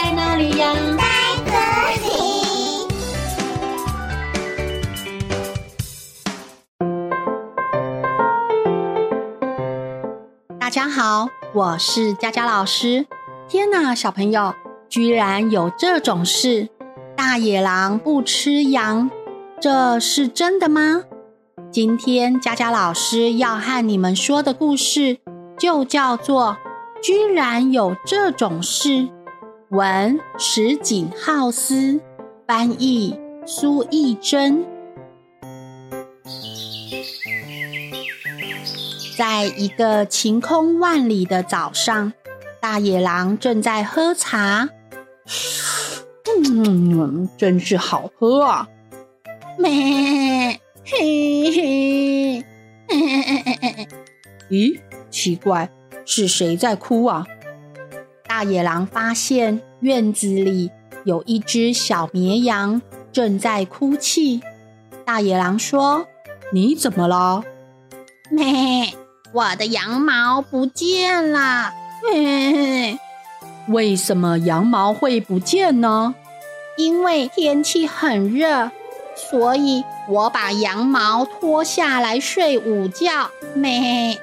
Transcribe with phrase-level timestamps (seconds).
[0.00, 0.72] 在哪里呀？
[0.96, 1.02] 在
[1.44, 1.50] 这
[2.06, 2.08] 里。
[10.60, 13.06] 大家好，我是佳佳老师。
[13.48, 14.54] 天哪，小朋友，
[14.88, 16.68] 居然有这种事！
[17.16, 19.10] 大野狼不吃羊，
[19.60, 21.02] 这是真的吗？
[21.72, 25.18] 今天佳佳老师要和你们说的故事，
[25.58, 26.56] 就叫做
[27.02, 28.88] 《居然有这种事》。
[29.70, 32.00] 文石井浩司，
[32.46, 33.14] 翻译
[33.44, 34.64] 苏懿祯。
[39.14, 42.14] 在一个晴空万里的早上，
[42.62, 44.70] 大野狼正在喝茶。
[46.46, 48.68] 嗯，真是好喝啊！
[49.58, 52.44] 咩，嘿嘿。
[54.48, 55.70] 咦，奇怪，
[56.06, 57.26] 是谁在哭啊？
[58.38, 60.70] 大野狼发现院子里
[61.02, 64.40] 有一只小绵羊正在哭泣。
[65.04, 66.06] 大野狼说
[66.54, 67.42] ：“你怎么了
[68.30, 68.94] ？”“咩，
[69.32, 71.72] 我的羊毛不见了。
[72.06, 72.96] ”“嘿，
[73.66, 76.14] 为什么羊毛会不见呢
[76.78, 78.70] ？”“因为天气很热，
[79.16, 83.32] 所以我把羊毛脱下来睡午觉。
[83.56, 84.16] ”“咩。”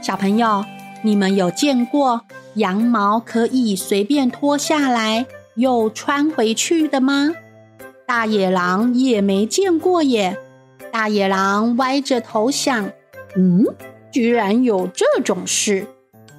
[0.00, 0.64] 小朋友，
[1.02, 2.20] 你们有见过？
[2.56, 7.32] 羊毛可以随便脱下来又穿回去的吗？
[8.06, 10.38] 大野狼也没见过耶。
[10.92, 12.90] 大野狼歪着头想
[13.36, 13.64] ：“嗯，
[14.10, 15.86] 居然有这种事！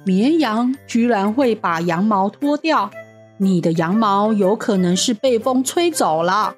[0.04, 2.90] 绵羊居然会把羊毛脱掉？
[3.36, 6.56] 你的羊毛有可能是被风吹走了。”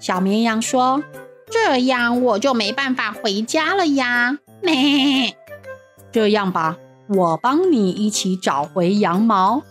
[0.00, 1.04] 小绵羊说
[1.48, 5.36] ：“这样我就没办法回家了呀。”咩，
[6.10, 6.76] 这样吧。
[7.12, 9.62] 我帮你一起找回羊毛。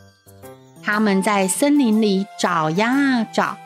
[0.83, 3.57] 他们在森林里找呀找，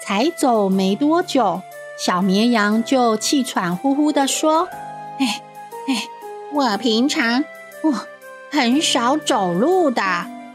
[0.00, 1.60] 才走没多久，
[1.98, 4.68] 小绵羊就气喘吁吁地说
[5.18, 5.42] ：“哎
[5.88, 6.04] 哎，
[6.52, 7.44] 我平常
[7.82, 7.92] 我
[8.50, 10.02] 很少走路的，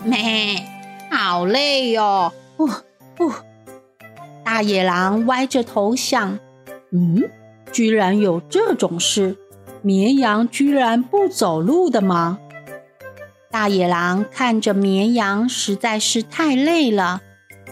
[0.03, 0.66] 咩，
[1.12, 2.68] 好累哟。”不
[3.16, 3.31] 不，
[4.46, 6.40] 大野狼歪着头想
[6.91, 7.23] ：“嗯，
[7.72, 9.38] 居然有这种事，
[9.81, 12.40] 绵羊居然不走路的吗？”
[13.53, 17.22] 大野狼看着绵羊实在是太累了，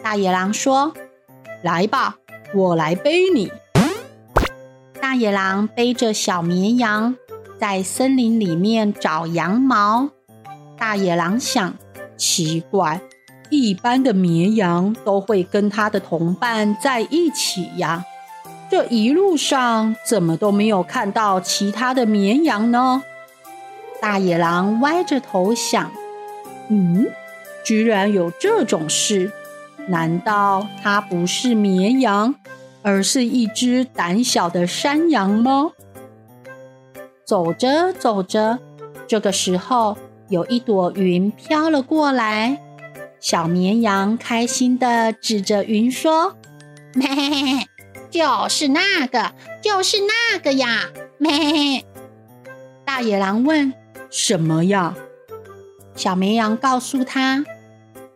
[0.04, 0.94] 大野狼说
[1.64, 2.18] ：“来吧，
[2.54, 3.52] 我来背你。”
[5.02, 7.16] 大野狼背着小绵羊
[7.60, 10.12] 在森林里面找羊毛。
[10.78, 11.74] 大野狼想：
[12.16, 13.02] 奇怪，
[13.50, 18.06] 一般的绵羊都会跟他的同伴在一起呀，
[18.70, 23.02] 这一路上怎么都没有看到其他的绵羊呢？
[24.02, 25.92] 大野狼歪着头想
[26.70, 27.06] ：“嗯，
[27.64, 29.32] 居然有这种事！
[29.88, 32.34] 难道它不是绵羊，
[32.82, 35.72] 而是一只胆小的山羊吗？”
[37.24, 38.60] 走着走着，
[39.08, 39.96] 这个时候
[40.30, 42.60] 有一朵云飘了过来。
[43.20, 46.36] 小绵羊开心的指着云说
[46.96, 47.08] ：“咩，
[48.10, 50.90] 就是那个，就是那个呀！”
[51.20, 51.86] 咩。
[52.84, 53.72] 大野狼问。
[54.12, 54.94] 什么呀？
[55.96, 57.46] 小绵羊告诉他：“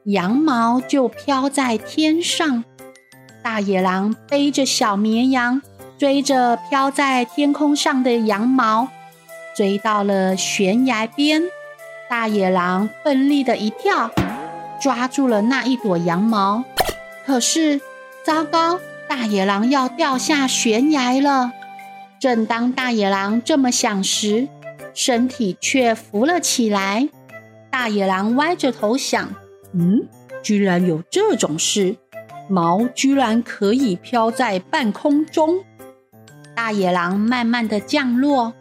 [0.05, 2.63] 羊毛就飘在天上。”
[3.41, 5.61] 大野狼背着小绵羊，
[5.97, 8.89] 追着飘在天空上的羊毛，
[9.55, 11.43] 追到了悬崖边。
[12.09, 14.11] 大野狼奋力的一跳，
[14.81, 16.65] 抓住了那一朵羊毛。
[17.25, 17.79] 可是，
[18.23, 18.79] 糟糕！
[19.07, 21.51] 大野狼要掉下悬崖了。
[22.19, 24.47] 正当大野狼这么想时，
[24.95, 27.09] 身体却浮了起来，
[27.69, 29.29] 大野狼歪着头想
[29.73, 30.07] ：“嗯，
[30.41, 31.97] 居然有这种事，
[32.47, 35.65] 毛居然可以飘在半空中。”
[36.55, 38.53] 大野狼慢慢的降落，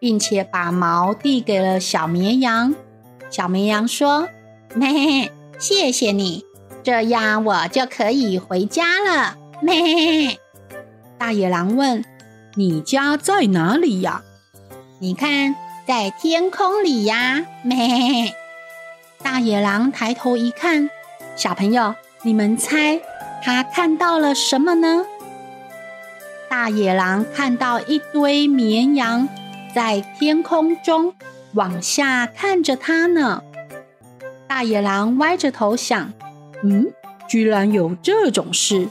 [0.00, 2.74] 并且把毛递给了小绵羊。
[3.30, 4.28] 小绵羊说
[4.74, 6.44] ：“咩，谢谢你，
[6.82, 10.38] 这样我就可以回家了。”咩。
[11.16, 12.04] 大野狼问
[12.56, 14.24] ：“你家在哪里呀？”
[14.98, 15.54] 你看。
[15.86, 18.34] 在天空里呀， 咩！
[19.22, 20.90] 大野狼抬头一看，
[21.36, 23.00] 小朋友，你们猜
[23.44, 25.06] 他看到了什么呢？
[26.48, 29.28] 大野狼看到一堆绵羊
[29.72, 31.14] 在天空中
[31.54, 33.44] 往下看着他呢。
[34.48, 36.12] 大野狼歪着头想：
[36.64, 36.92] 嗯，
[37.28, 38.88] 居然有这种事！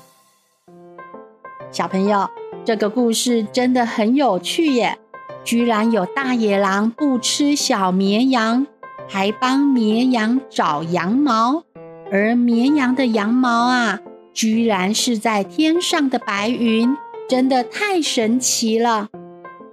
[1.72, 2.30] 小朋友，
[2.64, 4.98] 这个故事真的很有趣耶。
[5.46, 8.66] 居然有大野狼不吃小绵羊，
[9.08, 11.64] 还帮绵羊找羊毛，
[12.12, 14.00] 而绵羊的羊毛啊，
[14.34, 16.98] 居然是在天上的白云，
[17.30, 19.10] 真的太神奇了。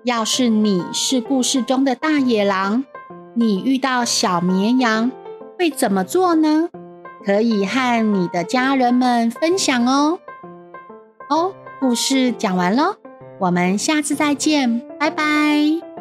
[0.04, 2.84] 要是你是故事中的大野狼，
[3.34, 5.10] 你遇到小绵羊
[5.58, 6.68] 会怎么做呢？
[7.24, 10.18] 可以和你的家人们分享哦。
[11.30, 12.96] 哦，故事讲完喽，
[13.38, 15.91] 我们下次再见，拜拜。